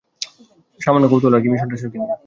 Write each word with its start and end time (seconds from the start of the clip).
তবে, 0.21 0.79
সামান্য 0.79 1.05
কৌতুহল 1.11 1.35
আরকি, 1.35 1.49
মিশনটা 1.51 1.75
আসলে 1.77 1.89
কী 1.93 1.97
নিয়ে? 1.99 2.15